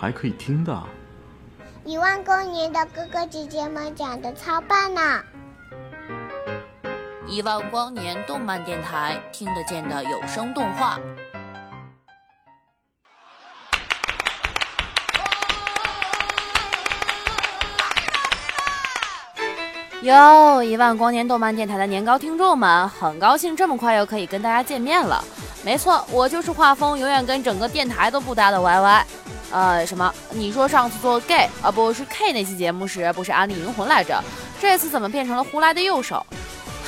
[0.00, 0.80] 还可以听的，
[1.84, 5.20] 一万光年的哥哥姐姐们讲的超棒呢！
[7.26, 11.00] 一万光年动漫电台听得见的有声动画。
[20.02, 25.24] 哟，一万光年动漫电台的年糕听众们，很高兴这么快又可以跟大家见面了。
[25.64, 29.06] 没错，我就是画风永远跟整个电台都不搭的 Y Y。
[29.50, 30.12] 呃，什么？
[30.30, 34.22] 你说上次做 gay 啊，不是 K 那期节目时不是安利银魂来着？
[34.60, 36.24] 这次怎么变成了胡来的右手？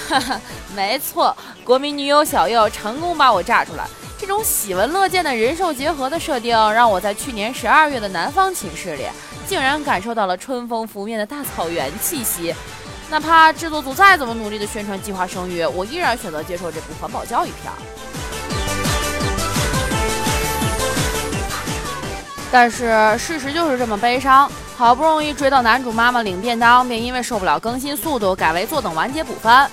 [0.09, 0.41] 哈哈，
[0.75, 3.87] 没错，国民女友小右成功把我炸出来。
[4.19, 9.05] 这种喜闻乐见的人兽结合的设定，让我在去年十二月的南方寝室里，
[9.47, 12.55] 竟然感受到了春风拂面的大草原气息。
[13.09, 17.73] 哪怕制作组再怎么努力的宣传计划生育，我依然选择接受这部环保教育片。
[22.53, 29.71] 但是事实就是这么悲伤，好不容易追到男主妈妈领便当，便因为受不了更新速度，改为坐等完结补番。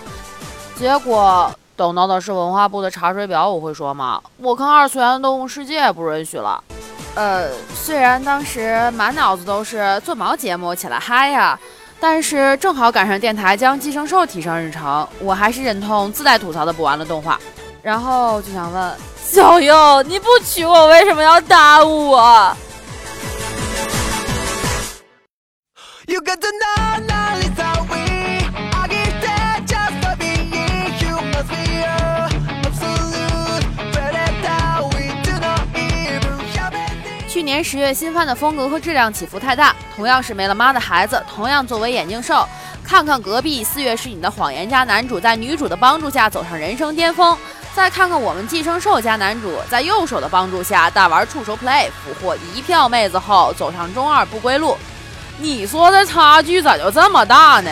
[0.75, 4.21] 结果等到的是文化部的查水表，我会说吗？
[4.37, 6.63] 我看二次元的动物世界不允许了。
[7.15, 11.59] 呃，虽然当时满脑子都是做毛节目起来嗨呀，
[11.99, 17.39] 但是正好赶上电台将寄生兽提上日程，我还是忍痛自带吐槽的补完了动画。
[17.81, 22.55] 然后就想问小优，你不娶我为什么要耽误我？
[37.57, 42.47] 年十月新番的风格和质量起伏太大，同样是没了妈的孩子，同样作为眼镜兽，
[42.83, 47.35] 看看隔壁四月是你的谎言家男主在女主的帮助下走上人生巅峰，
[47.73, 54.77] 再看看我们寄生兽家男主在右手的帮助下大玩触手 play，俘获一票妹子后走上中二不归路。
[55.39, 57.71] 你说这差距咋就这么大呢？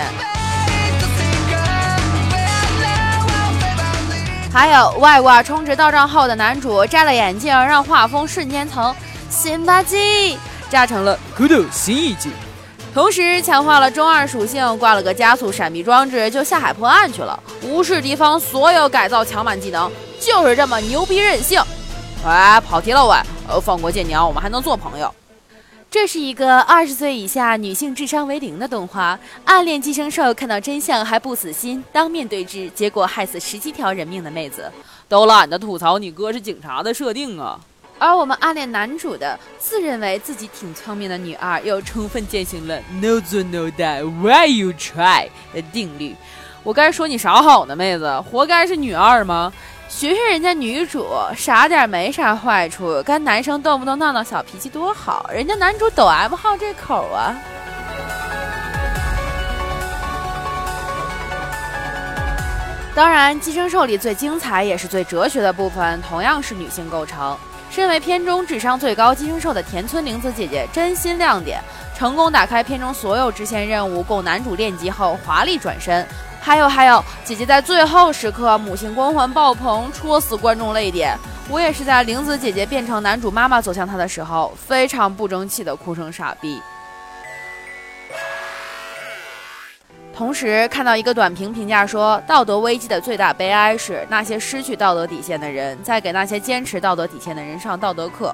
[4.51, 8.95] 还有外挂充值到账后的男主摘了眼镜，让画风瞬间从
[9.35, 10.37] 新吧唧
[10.69, 12.29] 炸成了酷的新一季，
[12.93, 19.91] 同时强化了中二属性，挂了个加速闪避装置就下海破案去了，无视敌方所有改造强满技能，
[20.21, 21.61] 就是这么牛逼任性。
[22.25, 23.17] 哎，跑题了喂，
[23.49, 25.13] 呃，放过舰娘，我们还能做朋友。
[25.91, 34.71] 这是一个二十岁以下女性智商为零的动画，暗恋寄生兽看到真相还不死心，当面对质，结果害死十七条人命的妹子，
[35.09, 37.59] 都懒得吐槽你哥是警察的设定啊。
[37.97, 46.15] 而我们暗恋男主的，自认为自己挺聪明的女二，又充分践行了 “no 做 no die”，why you try 的定律。
[46.61, 49.53] 我该说你啥好呢，妹子，活该是女二吗？
[49.87, 51.07] 学学人家女主，
[51.37, 55.29] 傻点没啥坏处，跟男生动不动闹闹小脾气多好。
[55.31, 57.33] 人家男主抖 M 号这口啊。
[62.93, 67.37] 当然，寄生兽里最精彩也是最哲学的部分，同样是女性构成。
[67.75, 71.59] 身为片中智商最高寄生兽的田村玲子姐姐，真心亮点，
[71.93, 76.07] 成功打开片中所有支线任务，供男主练级后华丽转身。
[76.39, 81.17] 还有还有，姐姐在最后时刻母性光环爆棚，戳死观众泪点。
[81.49, 86.61] 我也是在玲子姐姐变成男主妈妈走向她的时候，非常不争气的哭成傻逼。
[90.15, 98.33] 同时看到一个短评评价说，道德危机的最大悲哀是那些失去道德底线的人在给那些坚持道德底线的人上道德课。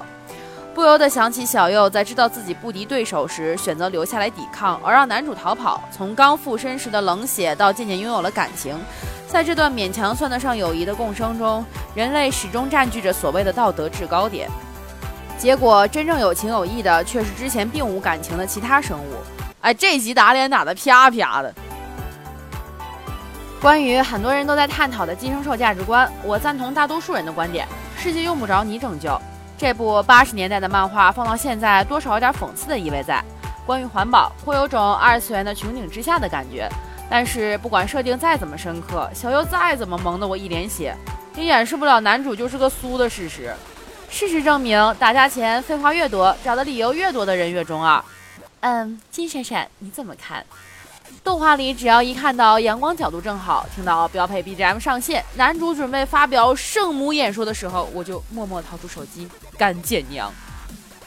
[0.72, 5.82] 不由得想起小右在知道自己不敌对手时，选择留下来抵抗，而让男主逃跑。
[5.90, 8.78] 从刚附身时的冷血，到渐渐拥有了感情，
[9.26, 11.64] 在这段勉强算得上友谊的共生中，
[11.96, 14.48] 人类始终占据着所谓的道德制高点。
[15.36, 19.16] 结果，真正有情有义的，却是之前并无感情的其他生物。
[19.60, 21.52] 哎，这集打脸打得啪啪的。
[23.62, 27.64] 关于很多人都在探讨的寄生兽价值观，我赞同大多数人的观点：
[27.96, 29.16] 世界用不着你拯救。
[29.56, 33.22] 这部八十年代的漫画放到现在，多少有点讽刺的意味在。
[33.64, 36.68] 关于环保，会有种二次元的穹顶之下的感觉。
[37.08, 40.92] 但是不管设定再怎么深刻，小优再怎么萌的我一脸血，
[41.36, 43.54] 也掩饰不了男主就是个苏的事实。
[44.10, 48.02] 事实证明，打架前废话越多，找的理由越多的人越中二。
[48.58, 50.44] 嗯，金闪闪，你怎么看？
[51.24, 60.32] 动画里，只要一看到阳光角度正好，听到标配 BGM 上线，男主准备发表圣母演说的时候，我就默默掏出手机干见娘。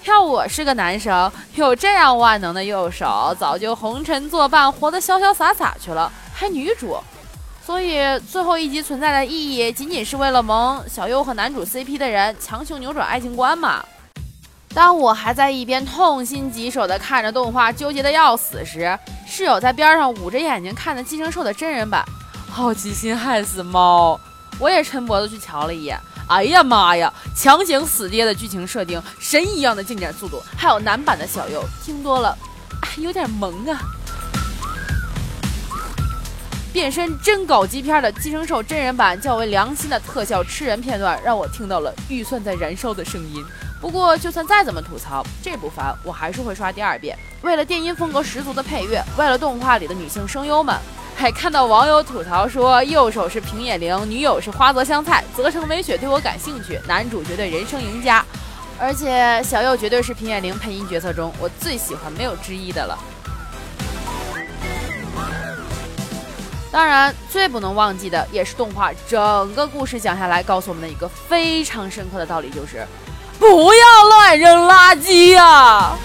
[0.06, 6.98] 要我是个男生，有这样万能的右手，早就红尘作伴，活得潇潇洒洒去了，还女主。
[7.66, 13.84] 所以最后一集存在的意义，仅仅是为了萌小优和男主 CP 的人强行扭转爱情观嘛？
[14.74, 18.98] 当我还在一边痛心疾首地看着动画，纠结的要死时，
[19.36, 22.06] 室友在边上捂着眼睛看着《寄生兽》的真人版，
[22.50, 24.18] 好奇心害死猫。
[24.58, 26.00] 我也抻脖子去瞧了一眼，
[26.30, 32.34] 哎呀妈呀，强行死爹的剧情设定，神一样的进展速度，还有男版的小优，听多了，
[32.80, 33.78] 哎，有点萌啊。
[36.72, 43.44] 变身真搞基片的《寄生兽》真人版较为良心的特效吃人片段，让我听到了预算在燃烧的声音。
[43.82, 47.16] 不过，就算再怎么吐槽，这部番我还是会刷第二遍。
[47.42, 50.76] 为了电音风格十足的配乐，为了动画里的女性声优们，
[51.16, 58.26] 还看到网友吐槽说，右手是平野绫，女友是花泽香菜，泽城美雪对我感兴趣，男主绝对人生赢家，
[58.80, 62.98] 而且小右绝对是平野绫配音角色中我最喜欢、没有之一的了。
[66.72, 72.84] 当然，最不能忘记的也是动画整个故事讲下来告诉我们的一个非常深刻的道理，就是。
[73.40, 75.98] 不要乱扔垃圾呀！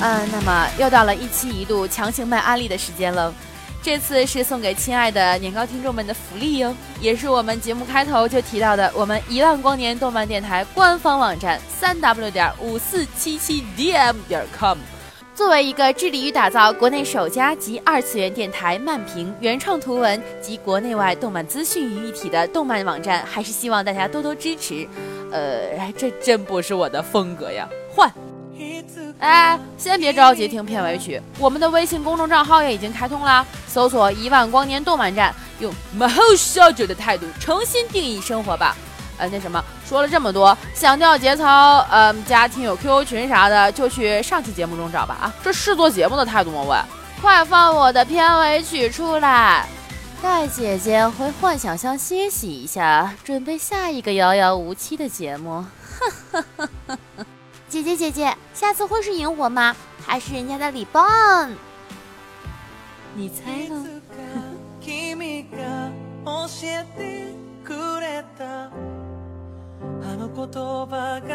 [0.00, 3.34] 嗯，那么又到了一期一度强行卖安利的时间了。
[3.82, 14.76] 这次是送给亲爱的年糕听众们的福利哟，也是我们节目开头就提到的我们一万光年动漫电台官方网站三 w 点五四七七 dm 点 com。
[15.38, 24.84] 作为一个致力于打造国内首家集二次元电台、漫评、原创图文及国内外动漫资讯于一体的动漫网站，还是希望大家多多支持。
[25.30, 28.12] 呃，这真不是我的风格呀，换。
[29.20, 35.32] 哎，先别着急听片尾曲，我们的微信公众账号也已经开通啦，搜索“一万光年动漫站”，
[35.62, 38.76] 用 my whole soldier 的态度重新定义生活吧。
[39.18, 45.14] 呃，那什么，说了这么多，想调节操，呃，加听友 QQ 群啥的，就去上期节目中找吧。
[45.20, 46.62] 啊，这是做节目的态度吗？
[46.68, 46.76] 喂，
[47.20, 49.66] 快放我的片尾曲出来，
[50.22, 55.64] 带姐姐回幻想乡歇息一下，准备下一个遥遥无期的节目。
[57.68, 59.76] 姐姐姐姐，下次会是萤火吗？
[60.06, 61.50] 还是人家的礼棒？
[63.14, 63.97] 你猜呢？
[70.38, 71.34] 言葉が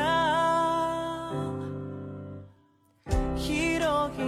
[3.35, 4.23] 広い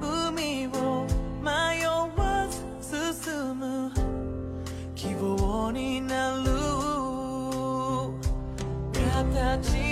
[0.00, 1.06] 海を
[1.42, 2.48] 迷わ
[2.80, 3.92] ず進む
[4.94, 6.46] 希望になる。
[9.52, 9.85] 形